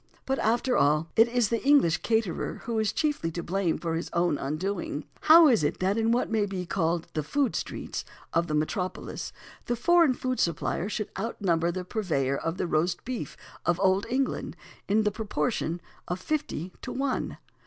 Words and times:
But 0.25 0.39
after 0.39 0.75
all 0.75 1.11
it 1.15 1.27
is 1.27 1.49
the 1.49 1.63
English 1.63 1.97
caterer 1.97 2.61
who 2.63 2.79
is 2.79 2.91
chiefly 2.91 3.29
to 3.33 3.43
blame 3.43 3.77
for 3.77 3.93
his 3.93 4.09
own 4.13 4.39
undoing. 4.39 5.05
How 5.19 5.47
is 5.47 5.63
it 5.63 5.79
that 5.79 5.95
in 5.95 6.11
what 6.11 6.31
may 6.31 6.47
be 6.47 6.65
called 6.65 7.05
the 7.13 7.21
"food 7.21 7.55
streets" 7.55 8.03
of 8.33 8.47
the 8.47 8.55
metropolis 8.55 9.31
the 9.67 9.75
foreign 9.75 10.15
food 10.15 10.39
supplier 10.39 10.89
should 10.89 11.11
outnumber 11.19 11.71
the 11.71 11.85
purveyor 11.85 12.35
of 12.37 12.57
the 12.57 12.65
Roast 12.65 13.05
Beef 13.05 13.37
of 13.63 13.79
Old 13.79 14.07
England 14.09 14.55
in 14.87 15.03
the 15.03 15.11
proportion 15.11 15.79
of 16.07 16.19
fifty 16.19 16.73
to 16.81 16.91
one? 16.91 17.37